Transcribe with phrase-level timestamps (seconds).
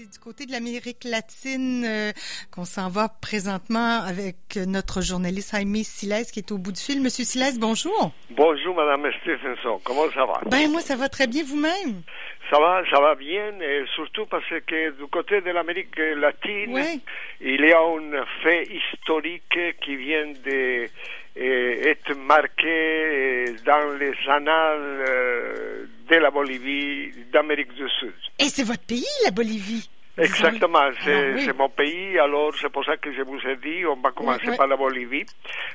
[0.00, 2.12] c'est du côté de l'Amérique latine euh,
[2.50, 7.02] qu'on s'en va présentement avec notre journaliste Jaime Siles qui est au bout du fil.
[7.02, 8.12] Monsieur Siles, bonjour.
[8.30, 9.80] Bonjour, Madame Stephenson.
[9.84, 10.40] Comment ça va?
[10.46, 12.02] Ben, moi, ça va très bien vous-même.
[12.50, 17.00] Ça va, ça va bien, et surtout parce que du côté de l'Amérique latine,
[17.40, 26.16] il y a un fait historique qui vient d'être marqué dans les annales euh, de
[26.16, 28.12] la Bolivie d'Amérique du Sud.
[28.38, 29.88] Et c'est votre pays, la Bolivie
[30.18, 34.10] Exactement, c'est mon pays, alors c'est pour ça que je vous ai dit, on va
[34.10, 35.24] commencer par la Bolivie,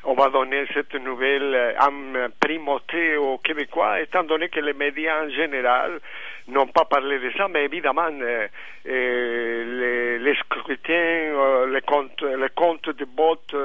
[0.03, 5.23] on va donner cette nouvelle euh, en primauté aux Québécois, étant donné que les médias
[5.23, 5.99] en général
[6.47, 8.47] n'ont pas parlé de ça, mais évidemment, euh,
[8.87, 13.55] euh, les, les, scrutins, les comptes, les comptes de vote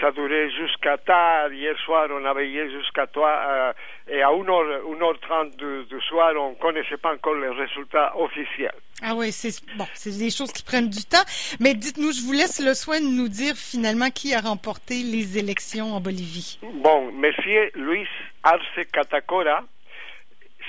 [0.00, 1.52] ça durait jusqu'à tard.
[1.52, 3.30] Hier soir, on a veillé jusqu'à toi.
[3.48, 3.72] Euh,
[4.08, 8.74] et à 1h30 du, soir, on ne connaissait pas encore les résultats officiels.
[9.02, 11.24] Ah oui, c'est bon, c'est des choses qui prennent du temps.
[11.60, 15.38] Mais dites-nous, je vous laisse le soin de nous dire finalement qui a remporté les
[15.38, 16.58] élections en Bolivie.
[16.62, 18.08] Bon, Monsieur Luis
[18.42, 19.64] Arce Catacora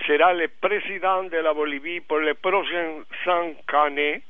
[0.06, 4.22] sera le président de la Bolivie pour les prochaines cinq années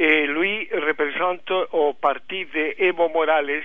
[0.00, 3.62] et lui représente au parti de Evo Morales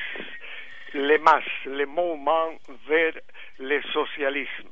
[0.94, 2.52] le MAS, le mouvement
[2.90, 3.14] vers
[3.58, 4.70] le socialisme.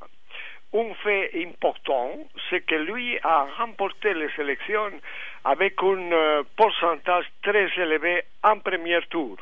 [0.74, 2.18] Un fait important,
[2.50, 4.92] c'est que lui a remporté les élections
[5.46, 9.38] avec un euh, pourcentage très élevé en premier tour,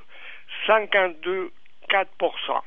[0.67, 2.61] 52,4%.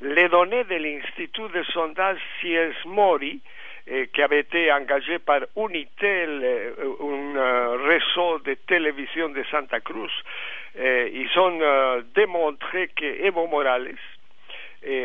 [0.00, 3.40] Les données de l'Institut de sondage Cies Mori
[3.88, 9.78] eh, qui avait été engagé par Unitel, eh, un euh, réseau de télévision de Santa
[9.78, 10.10] Cruz.
[10.76, 13.94] Eh, ils ont euh, démontré que Evo Morales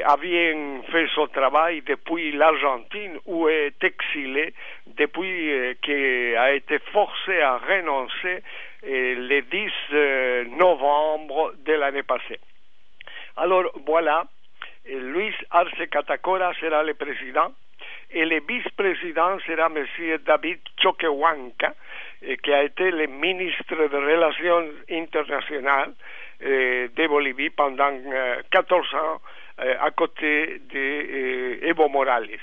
[0.05, 0.55] avait
[0.91, 4.53] fait son travail depuis l'Argentine où est exilé,
[4.95, 8.43] depuis qu'il a été forcé à renoncer
[8.83, 12.39] le 10 novembre de l'année passée.
[13.38, 14.25] Alors voilà,
[14.85, 17.51] Luis Arce Catacora sera le président
[18.13, 19.85] et le vice-président sera M.
[20.25, 21.73] David Choquehuanca,
[22.22, 25.94] eh, qui a été le ministre des Relations internationales
[26.41, 27.91] eh, de Bolivie pendant
[28.51, 29.21] 14 eh, ans
[29.79, 32.39] à côté d'Evo Morales.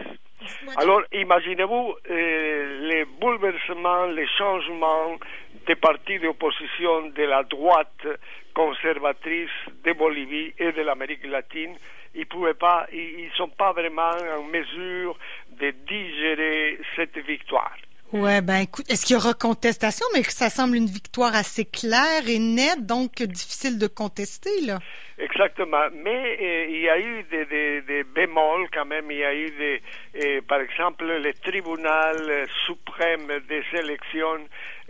[0.76, 5.18] Alors, imaginez-vous les bouleversements, les changements
[5.66, 8.06] des partis d'opposition de la droite
[8.54, 9.50] conservatrice
[9.84, 11.76] de Bolivie et de l'Amérique latine.
[12.18, 15.16] Ils pouvaient pas, ils sont pas vraiment en mesure
[15.52, 17.76] de digérer cette victoire.
[18.12, 22.26] Ouais, ben écoute, est-ce qu'il y aura contestation, mais ça semble une victoire assez claire
[22.26, 24.78] et nette, donc difficile de contester, là.
[25.20, 29.50] Exactement, mais euh, il y a eu des, bémols quand même, il y a eu
[29.50, 29.82] des,
[30.14, 34.38] euh, par exemple, le tribunal suprême des élections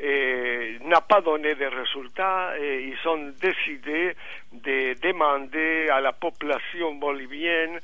[0.01, 4.15] euh, n'a pas donné de résultats et ils ont décidé
[4.53, 7.81] de demander à la population bolivienne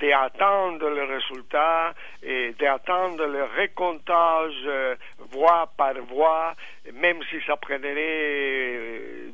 [0.00, 1.92] d'attendre les résultats
[2.58, 4.68] d'attendre le recomptage
[5.30, 6.54] voix par voix,
[6.92, 7.94] même si ça prendrait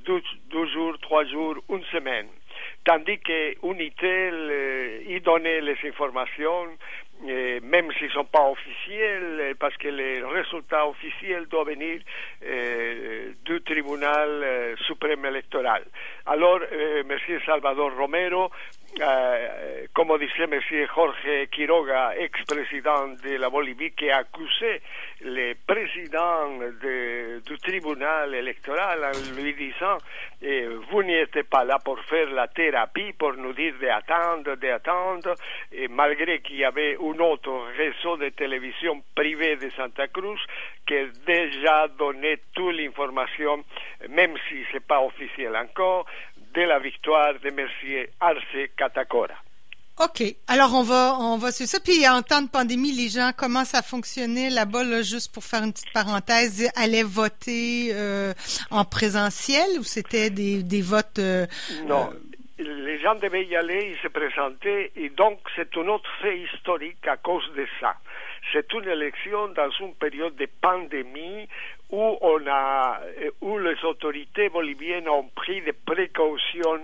[0.05, 2.29] deux jours, trois jours, une semaine
[2.87, 6.69] tandis que Unitel euh, y donnait les informations,
[7.29, 12.01] euh, même s'ils ne sont pas officiels, euh, parce que les résultats officiels doivent venir
[13.45, 15.83] du tribunal suprême électoral.
[16.27, 17.19] Alors, M.
[17.45, 18.51] Salvador Romero
[19.01, 20.61] euh, comme disait M.
[20.95, 24.81] Jorge Quiroga, ex-président de la Bolivie, qui a accusé
[25.21, 29.99] le président du tribunal électoral en lui disant
[30.41, 35.35] eh, Vous n'étiez pas là pour faire la thérapie, pour nous dire d'attendre, d'attendre,
[35.73, 40.41] et malgré qu'il y avait un autre réseau de télévision privée de Santa Cruz
[40.87, 40.95] qui
[41.27, 43.65] déjà donné toute l'information,
[44.09, 46.07] même si ce n'est pas officiel encore,
[46.57, 49.35] de la victoire de Mercier Arce Catacora.
[49.99, 50.23] OK.
[50.49, 51.79] Alors, on va, on va sur ça.
[51.81, 55.73] Puis, en temps de pandémie, les gens commencent à fonctionner là-bas, juste pour faire une
[55.73, 58.33] petite parenthèse, allaient voter euh,
[58.71, 61.19] en présentiel ou c'était des, des votes...
[61.19, 61.47] Euh,
[61.87, 62.11] non.
[62.59, 67.07] les gens devaient y aller, ils se présentaient, et donc c'est un autre fait historique
[67.07, 67.95] à cause de ça.
[68.53, 71.49] C'est une élection dans une période de pandémie
[71.91, 76.81] où, on a, euh, où les autorités boliviennes ont pris des précautions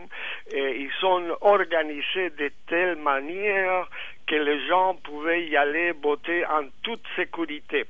[0.52, 3.88] et ils ont organisé de telle manière
[4.32, 7.84] que les gens pouvaient y aller voter en toute sécurité.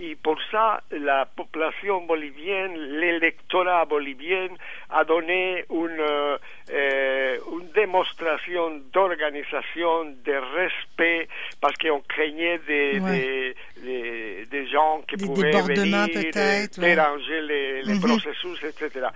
[0.00, 4.48] Et pour ça, la population bolivienne, l'électorat bolivien
[4.90, 11.28] a donné une, euh, une démonstration d'organisation, de respect,
[11.60, 12.98] parce qu'on craignait des,
[13.84, 16.66] des, des, gens qui Des pouvaient venir, ouais.
[16.76, 19.06] déranger les, les processus, etc.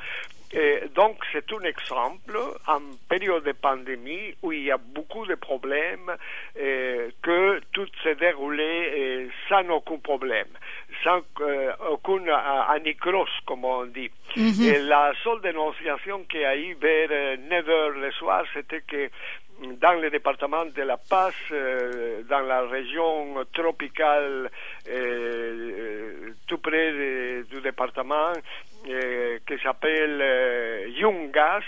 [0.53, 5.35] Et donc, c'est un exemple en période de pandémie où il y a beaucoup de
[5.35, 6.11] problèmes,
[6.59, 8.63] euh, que tout s'est déroulé
[8.97, 10.49] euh, sans aucun problème,
[11.05, 14.11] sans euh, aucun euh, anicroche, comme on dit.
[14.37, 14.63] Mhm.
[14.63, 18.81] Et la seule dénonciation qu'il y a eu vers euh, 9 heures le soir, c'était
[18.83, 19.11] que
[19.61, 24.49] dans le département de La Paz, euh, dans la région tropicale
[24.89, 24.93] euh,
[26.29, 28.41] euh, tout près de- du département, euh,
[29.47, 31.63] qui s'appelle euh, Yungas,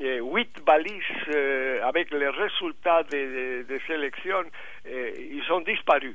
[0.00, 1.02] euh, huit balises
[1.34, 4.44] euh, avec les résultats des, des élections,
[4.88, 6.14] euh, ils ont disparu.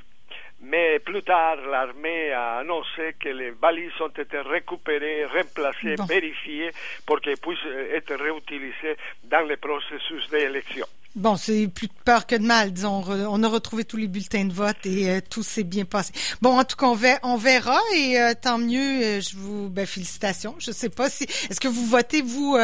[0.59, 6.05] Mais plus tard, l'armée a annoncé que les balises ont été récupérées, remplacées, Bon.
[6.05, 6.71] vérifiées
[7.05, 10.87] pour qu'elles puissent euh, être réutilisées dans le processus d'élection.
[11.17, 13.03] Bon, c'est plus de peur que de mal, disons.
[13.07, 16.13] On, a retrouvé tous les bulletins de vote et euh, tout s'est bien passé.
[16.43, 19.03] Bon, en tout cas, on, ver- on verra et euh, tant mieux.
[19.03, 20.53] euh, je vous, ben, félicitations.
[20.59, 22.55] Je sais pas si, est-ce que vous votez vous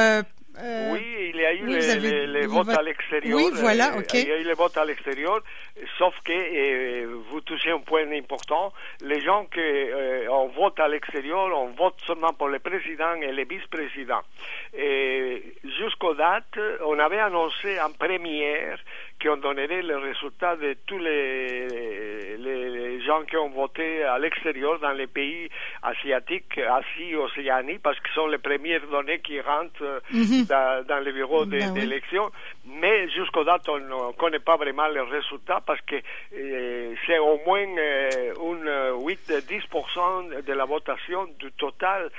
[0.62, 3.36] euh, oui, il y a eu oui, les, avez les- les les votes à l'extérieur.
[3.38, 4.14] Oui, voilà, euh, ok.
[4.14, 5.42] Il y a eu les votes à l'extérieur,
[5.98, 8.72] sauf que euh, vous touchez un point important.
[9.02, 13.32] Les gens qui euh, on vote à l'extérieur, on vote seulement pour le président et
[13.32, 14.22] les vice-présidents.
[14.78, 15.44] Et
[15.80, 18.78] jusqu'aux dates, on avait annoncé en première
[19.24, 24.92] qu'on donnerait le résultat de tous les, les, gens qui ont voté à l'extérieur dans
[24.92, 25.50] les pays
[25.82, 30.46] asiatiques, Asie, Océanie, parce que ce sont les premières données qui rentrent euh, Mhm.
[30.46, 31.80] dans, dans les bureaux Ben oui.
[31.82, 32.32] d'élection.
[32.66, 37.40] Mais jusqu'aux dates, on ne connaît pas vraiment les résultats parce que euh, c'est au
[37.46, 42.10] moins euh, une, euh, 8-10% de la votation du total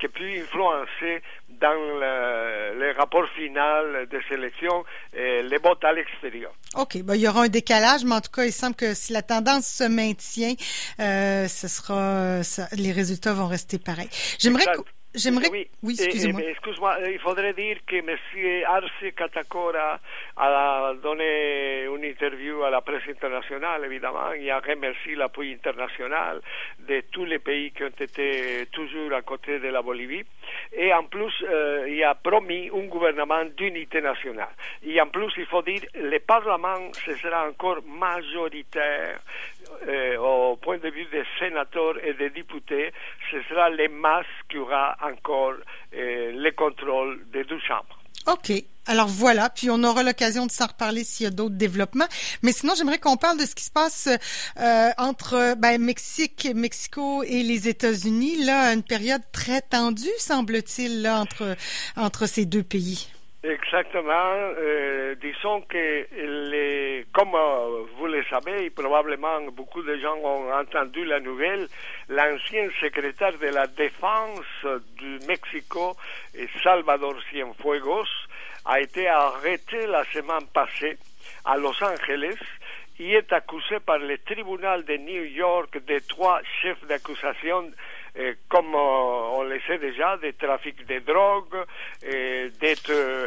[0.00, 1.22] qui peut influencer
[1.60, 4.84] dans le, le rapport final des élections
[5.16, 6.52] euh, les votes à l'extérieur.
[6.76, 9.12] OK, ben, il y aura un décalage, mais en tout cas, il semble que si
[9.12, 10.54] la tendance se maintient,
[11.00, 14.08] euh, ce sera, ça- les résultats vont rester pareils.
[14.38, 14.64] J'aimerais,
[15.14, 16.40] j'aimerais, Oui, oui, excusez-moi.
[16.42, 18.16] excuse-moi, il faudrait dire que M.
[18.66, 20.00] Arce Catacora
[20.36, 24.32] a donné une interview à la presse internationale, évidemment.
[24.32, 26.40] Il a remercié l'appui international
[26.86, 30.24] de tous les pays qui ont été toujours à côté de la Bolivie.
[30.72, 34.54] Et en plus, euh, il a promis un gouvernement d'unité nationale.
[34.84, 39.20] Et en plus, il faut dire, le Parlement, ce sera encore majoritaire
[39.88, 42.92] euh, au point de vue des sénateurs et des députés,
[43.30, 45.54] ce sera les masses qui aura encore
[45.94, 48.03] euh, le contrôle des deux chambres.
[48.26, 48.52] OK.
[48.86, 52.06] Alors voilà, puis on aura l'occasion de s'en reparler s'il y a d'autres développements.
[52.42, 54.08] Mais sinon, j'aimerais qu'on parle de ce qui se passe
[54.60, 58.44] euh, entre ben, Mexique, Mexico et les États-Unis.
[58.44, 61.56] Là, une période très tendue, semble-t-il, entre,
[61.96, 63.08] entre ces deux pays.
[63.44, 64.54] Exactement.
[64.58, 71.04] Euh, disons que, les, comme euh, vous le savez, probablement beaucoup de gens ont entendu
[71.04, 71.68] la nouvelle,
[72.08, 74.40] l'ancien secrétaire de la Défense
[74.96, 75.94] du Mexico,
[76.62, 78.08] Salvador Cienfuegos,
[78.64, 80.96] a été arrêté la semaine passée
[81.44, 82.38] à Los Angeles.
[82.98, 87.70] Il est accusé par le tribunal de New York de trois chefs d'accusation
[88.16, 91.64] eh, comme euh, on le sait déjà, de trafic de drogue,
[92.04, 93.26] eh, d'être euh,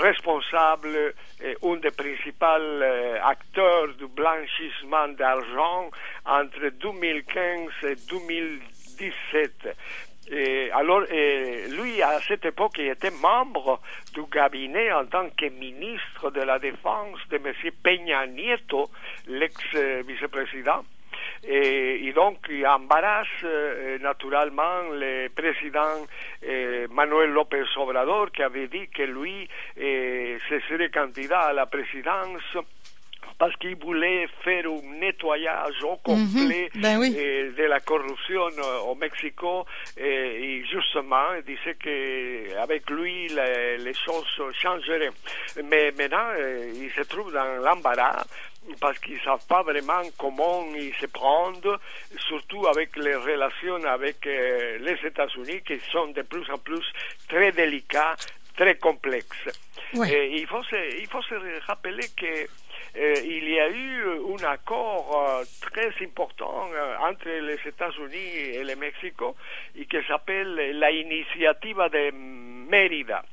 [0.00, 1.14] responsable,
[1.44, 5.90] un des principaux euh, acteurs du blanchissement d'argent
[6.24, 9.76] entre 2015 et 2017.
[10.30, 13.80] Et alors, et lui, à cette époque, il était membre
[14.14, 17.52] du cabinet en tant que ministre de la Défense de M.
[17.82, 18.88] Peña Nieto,
[19.26, 20.84] l'ex-vice-président.
[21.44, 26.06] Et, et, donc, il embarrasse euh, naturellement le président
[26.46, 29.48] euh, Manuel López Obrador, qui avait dit que lui
[29.80, 32.42] euh, se serait candidat à la présidence
[33.42, 36.82] parce qu'il voulait faire un nettoyage au complet mm -hmm.
[36.84, 37.08] ben oui.
[37.18, 41.96] eh, de la corruption euh, au Mexico et justement il disait que
[42.66, 43.16] avec lui
[43.86, 44.32] les, choses
[44.62, 45.14] changeraient
[45.70, 48.22] mais maintenant eh, il se trouve dans l'embarras
[48.80, 51.80] parce qu'ils ne savent pas vraiment comment ils se prendre,
[52.28, 56.84] surtout avec les relations avec euh, les États-Unis qui sont de plus en plus
[57.28, 58.16] très délicats,
[58.56, 59.48] très complexes.
[60.06, 61.34] Et il, faut se, il faut se
[61.66, 62.46] rappeler que
[62.96, 64.04] euh, il y a eu
[64.38, 69.34] un accord euh, très important euh, entre les États-Unis et le Mexico
[69.74, 72.10] et qui s'appelle la Initiative de
[72.70, 73.24] Mérida.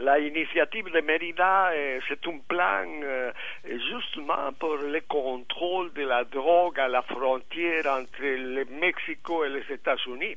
[0.00, 3.30] La initiative de Mérida, euh, c'est un plan euh,
[3.66, 9.74] justement pour le contrôle de la drogue à la frontière entre le Mexico et les
[9.74, 10.36] États-Unis.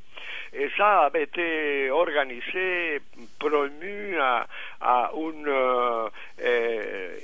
[0.51, 3.00] Et ça avait été organisé,
[3.39, 4.46] promu à,
[5.15, 6.10] une euh,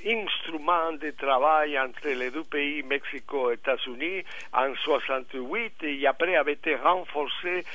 [0.08, 6.54] instrument de travail entre les deux pays, Mexique et États-Unis, en 68, et après avait
[6.54, 7.66] été renforcé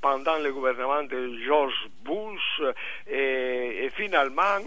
[0.00, 2.62] pendant le gouvernement de George Bush,
[3.84, 4.58] et finalement,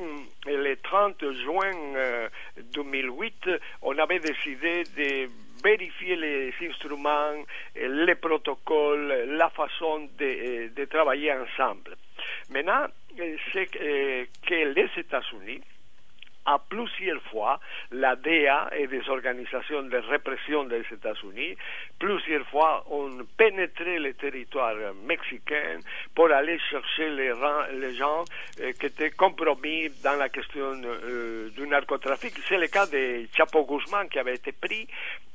[0.46, 1.72] le 30 juin
[2.74, 3.50] 2008,
[3.82, 5.28] on avait décidé de
[5.64, 7.34] vérifier les instruments,
[7.76, 11.98] les protocoles, la façon de, de travailler ensemble.
[12.52, 12.86] Maintenant,
[13.52, 15.62] c'est que les États-Unis
[16.48, 17.60] a plusieurs fois
[17.92, 21.56] la DEA et des organisations de répression des États-Unis,
[22.00, 24.76] plusieurs fois ont pénétré le territoire
[25.06, 25.80] mexicain
[26.16, 27.34] pour aller chercher les,
[27.74, 28.24] les gens
[28.62, 32.34] euh, qui étaient compromis dans la question euh, du narcotrafic.
[32.48, 34.88] C'est le cas de Chapo Guzman qui avait été pris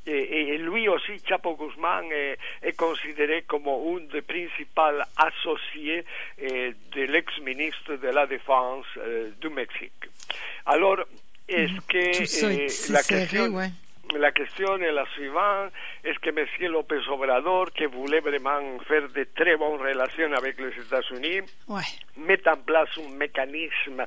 [0.07, 6.05] et, et, lui aussi, Chapo Guzman, est, est considéré comme un des principaux associés
[6.39, 9.93] eh, de l'ex-ministre de la Défense eh, du Mexique.
[10.67, 10.99] Alors,
[11.49, 13.47] est-ce que eh, la question...
[13.55, 13.71] Ouais.
[14.19, 15.73] La question est la suivante.
[16.05, 16.73] Est-ce que M.
[16.73, 21.83] López Obrador, qui voulait vraiment faire de très bonnes relations avec les États-Unis, ouais.
[22.17, 24.05] met en place un mécanisme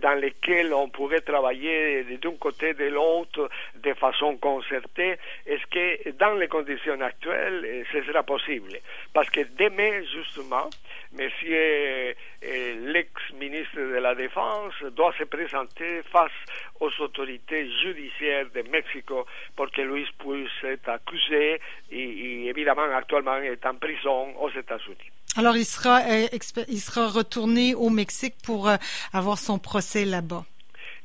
[0.00, 6.10] dans lequel on pourrait travailler d'un côté et de l'autre de façon concertée Est-ce que
[6.12, 8.78] dans les conditions actuelles, ce sera possible?
[9.12, 10.70] Parce que demain, justement,
[11.14, 16.32] Monsieur l'ex-ministre de la Défense doit se présenter face
[16.80, 19.12] aux autorités judiciaires de Mexique
[19.54, 21.60] pour que lui puisse être accusé et,
[21.90, 25.10] évidemment actuellement est en prison aux États-Unis.
[25.36, 26.26] Alors il sera, euh,
[26.68, 28.76] il sera retourné au Mexique pour euh,
[29.12, 30.44] avoir son procès là-bas.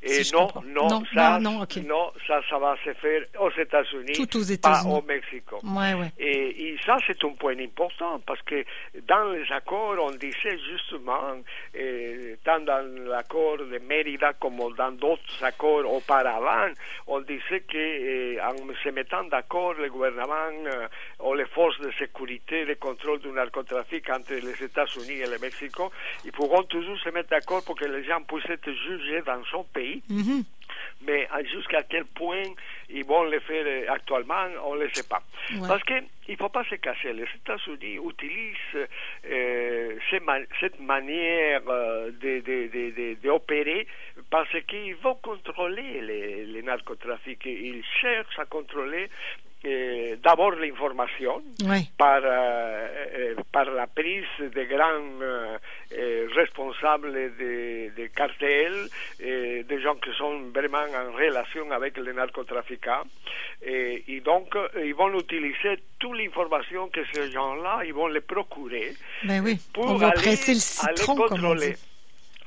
[0.04, 1.82] Et si non, non, non, ça, non, non, okay.
[1.82, 4.14] non, ça, ça va se faire aux États-Unis,
[4.62, 5.52] pas au Mexique.
[5.64, 6.12] Ouais, ouais.
[6.20, 8.64] Et, et, ça, c'est un point important parce que
[9.08, 11.42] dans les accords, on disait justement,
[11.74, 16.72] eh, tant dans l'accord de Mérida comme dans d'autres accords auparavant,
[17.08, 21.92] on disait que eh, en se mettant d'accord, le gouvernement eh, ou les forces de
[21.98, 25.74] sécurité, de contrôle du narcotrafic entre les États-Unis et le Mexique,
[26.24, 29.64] ils pourront toujours se mettre d'accord pour que les gens puissent être jugés dans son
[29.64, 29.87] pays.
[30.10, 30.44] Mm -hmm.
[31.08, 32.44] Mais jusqu'à quel point
[32.90, 35.22] ils vont le faire actuellement, on ne le sait pas.
[35.52, 35.68] Ouais.
[35.68, 37.14] Parce qu'il ne faut pas se cacher.
[37.14, 38.88] Les États-Unis utilisent
[39.30, 39.96] euh,
[40.60, 42.12] cette manière euh,
[43.24, 43.88] d'opérer
[44.30, 47.46] parce qu'ils vont contrôler les, les narcotrafics.
[47.46, 49.06] Ils cherchent à contrôler
[49.64, 51.90] eh, d'abord l'information oui.
[51.98, 58.88] par, euh, par la prise de grands euh, responsables de, de cartels,
[59.20, 63.04] eh, des gens qui sont vraiment en relation avec les narcotrafiquants.
[63.66, 68.94] Et, et donc, ils vont utiliser toute l'information que ces gens-là, ils vont les procurer
[69.24, 69.58] ben oui.
[69.74, 71.76] pour On va aller, presser le citron, aller contrôler.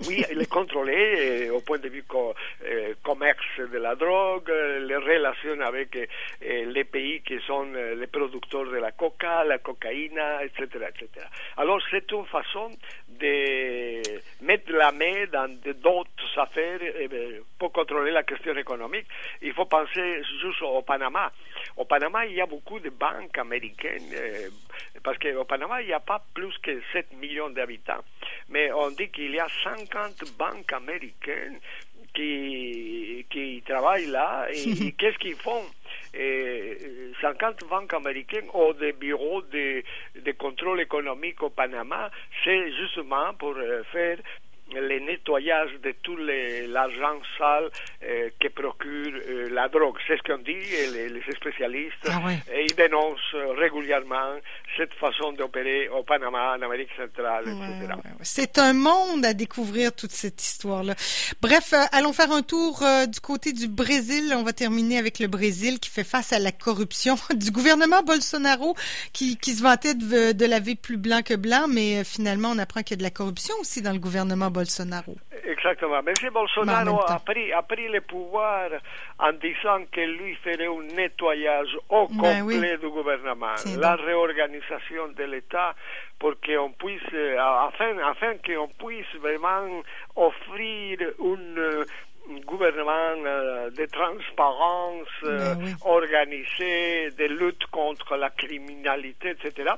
[0.09, 4.79] Oui, les contrôler euh, au point de vue co euh, commerce de la drogue, euh,
[4.87, 6.09] les relations avec
[6.41, 10.87] les pays qui sont les producteurs de la coca, la cocaïne, etc.
[10.89, 11.27] etc.
[11.59, 12.71] Alors c'est une façon
[13.09, 14.01] de
[14.43, 15.49] mettre la main dans
[15.83, 16.81] d'autres affaires
[17.59, 19.07] pour contrôler la question économique.
[19.43, 21.31] Il faut penser juste au Panama.
[21.77, 24.15] Au Panama, il y a beaucoup de banques américaines,
[25.03, 28.05] parce qu'au Panama, il n'y a pas plus que 7 millions d'habitants.
[28.49, 31.59] Mais on dit qu'il y a 50 banques américaines
[32.15, 35.65] qui, qui travaillent là et, et qu'est-ce qu'ils font?
[36.13, 36.77] Et
[37.21, 39.83] 50 banques américaines ont des bureaux de,
[40.21, 42.11] de contrôle économique au Panama,
[42.43, 43.55] c'est justement pour
[43.93, 44.19] faire
[44.73, 47.71] le nettoyage de tout l'argent sale
[48.11, 49.97] euh, que procure euh, la drogue.
[50.07, 50.59] C'est ce qu'ont dit
[50.93, 52.09] les, les, spécialistes.
[52.09, 52.39] Ah ouais.
[52.53, 54.37] Et ils dénoncent régulièrement
[54.77, 57.93] cette façon d'opérer au Panama, en Amérique centrale, ouais, etc.
[57.95, 60.95] Ouais, C'est un monde à découvrir toute cette histoire-là.
[61.41, 64.33] Bref, euh, allons faire un tour euh, du côté du Brésil.
[64.37, 68.75] On va terminer avec le Brésil qui fait face à la corruption du gouvernement Bolsonaro
[69.13, 72.83] qui, qui se vantait de, de laver plus blanc que blanc, mais finalement on apprend
[72.83, 75.17] qu'il y a de la corruption aussi dans le gouvernement Bolsonaro.
[75.45, 76.01] Exactement.
[76.07, 76.15] M.
[76.33, 78.71] Bolsonaro a pris, a pris pouvoir
[79.19, 82.79] en disant que lui ferait un nettoyage au Ben complet oui.
[82.81, 84.07] du gouvernement, la donc.
[84.07, 85.75] réorganisation de l'État
[86.19, 89.83] pour qu'on puisse, euh, afin, afin qu'on puisse vraiment
[90.17, 91.85] offrir une
[92.41, 95.73] gouvernement euh, de transparence euh, Ben oui.
[95.85, 99.73] organisé, de lutte contre la criminalité, etc.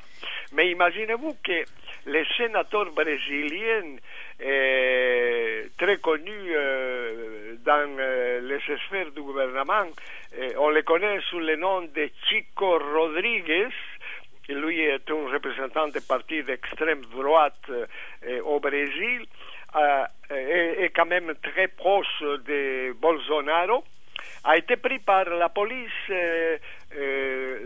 [0.52, 1.64] Mais imaginez-vous que
[2.06, 3.96] les sénateurs brésiliens
[4.44, 9.84] euh, très connus euh, dans euh, les sphères du gouvernement,
[10.38, 13.68] euh, on les connaît sous le nom de Chico Rodriguez,
[14.48, 17.70] lui est un représentant des partis d'extrême droite
[18.44, 19.24] au Brésil,
[20.30, 23.84] est, quand même très proche de Bolsonaro
[24.44, 25.90] a été pris par la police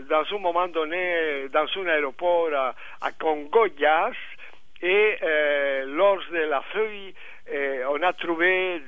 [0.09, 4.11] dans un moment donné dans un aéroport à, à Congoyas
[4.81, 5.17] et
[5.85, 7.13] lors de la feuille
[7.89, 8.81] on a trouvé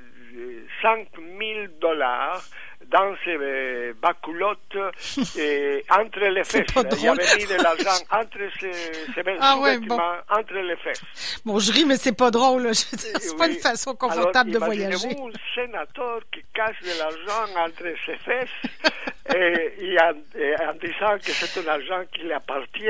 [0.82, 2.42] 5 000 dollars
[2.90, 4.78] dans ses bacoulottes
[5.38, 6.66] et entre les fesses.
[6.98, 10.00] Il y avait mis de l'argent entre ses, ses ah ouais, bon.
[10.30, 11.02] entre les fesses.
[11.46, 12.70] Bon, je ris, mais c'est pas drôle.
[12.74, 15.10] C'est pas une façon confortable Alors, de voyager.
[15.10, 18.50] un sénateur qui cache de l'argent entre ses fesses
[19.36, 22.88] et, et, en, et, en, disant que c'est un argent qui lui appartient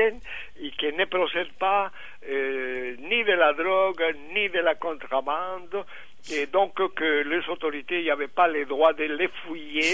[0.62, 1.90] et qui ne procède pas
[2.28, 4.02] euh, ni de la drogue,
[4.34, 5.84] ni de la contrebande,
[6.30, 9.89] et donc que les autorités n'avaient pas le droit de les fouiller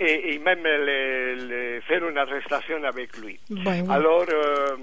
[0.00, 3.38] et, et même les, les faire une arrestation avec lui.
[3.50, 3.88] Ben.
[3.90, 4.76] Alors, euh,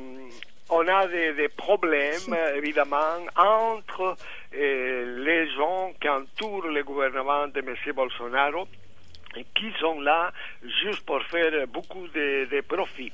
[0.70, 4.16] on a des, des, problèmes, évidemment, entre
[4.56, 7.76] euh, les gens qui entourent le gouvernement de M.
[7.96, 8.68] Bolsonaro
[9.56, 10.32] qui sont là
[10.82, 13.12] juste pour faire beaucoup de, de profits.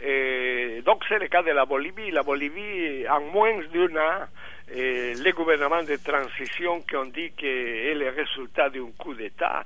[0.00, 2.10] Et donc, c'est le cas de la Bolivie.
[2.10, 4.26] La Bolivie, en moins d'un an,
[4.72, 9.64] les gouvernements de transition qui ont dit que est le résultat d'un coup d'État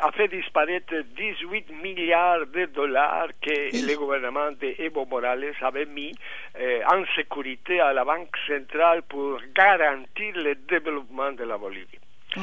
[0.00, 6.14] a fait disparaître 18 milliards de dollars que le gouvernement d'Evo Morales avait mis
[6.58, 11.98] euh, en sécurité à la Banque centrale pour garantir le développement de la Bolivie.
[12.36, 12.42] Ouais.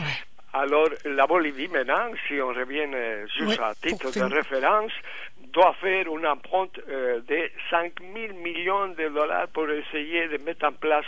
[0.53, 4.91] Alors, la Bolivie, maintenant, si on revient euh, juste Ouais, à titre de référence,
[5.53, 10.65] doit faire une empreinte euh, de 5 000 millions de dollars pour essayer de mettre
[10.65, 11.05] en place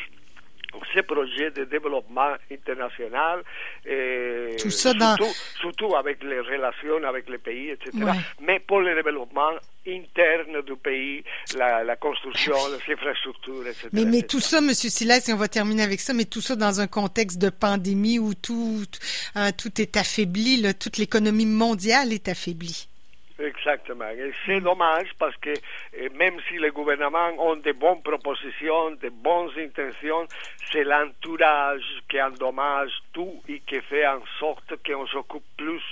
[0.93, 3.43] ces projets de développement international,
[3.85, 4.55] et
[4.93, 5.17] dans-
[5.59, 7.91] surtout, avec les relations avec les pays, etc.
[7.95, 8.11] Ouais.
[8.41, 9.51] Mais pour le développement
[9.87, 11.23] interne du pays,
[11.57, 12.53] la, la construction,
[12.87, 13.89] les infrastructures, etc.
[13.91, 14.27] Mais, mais etc.
[14.27, 16.87] tout ça, Monsieur Silas, et on va terminer avec ça, mais tout ça dans un
[16.87, 18.83] contexte de pandémie où tout,
[19.35, 22.87] hein, tout est affaibli, là, toute l'économie mondiale est affaiblie.
[23.43, 24.09] Exactement.
[24.09, 25.53] Et c'est dommage parce que
[25.93, 30.25] eh, même si les gouvernements ont de bonnes propositions, de bonnes intentions,
[30.71, 35.83] c'est l'entourage qui endommage tout et qui fait en sorte qu'on s'occupe plus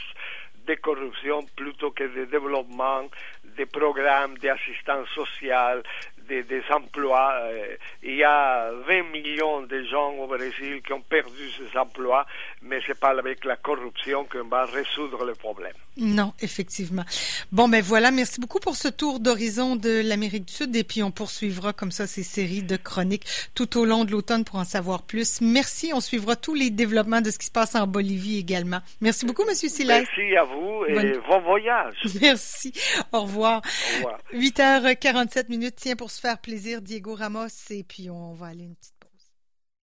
[0.66, 3.10] de corruption plutôt que de développement,
[3.58, 5.84] des programmes d'assistance sociale,
[6.32, 7.34] des, des emplois.
[7.44, 12.26] Euh, il y a 20 millions de gens au Brésil qui ont perdu ces emplois,
[12.62, 15.74] mais c'est pas avec la corruption qu'on va résoudre le problème.
[15.98, 17.04] Non, effectivement.
[17.52, 21.04] Bon, ben voilà, merci beaucoup pour ce tour d'horizon de l'Amérique du Sud et puis
[21.04, 24.64] on poursuivra comme ça ces séries de chroniques tout au long de l'automne pour en
[24.64, 25.42] savoir plus.
[25.42, 28.80] Merci, on suivra tous les développements de ce qui se passe en Bolivie également.
[29.02, 30.00] Merci beaucoup, Monsieur Silas.
[30.00, 31.96] Merci à vous et Bonne- bon voyage.
[32.22, 32.72] Merci.
[33.12, 33.62] Au revoir.
[33.62, 34.20] Au revoir.
[34.34, 35.76] 8h47 minutes.
[35.78, 37.48] Tiens, pour faire plaisir, Diego Ramos.
[37.72, 39.01] Et puis, on va aller une petite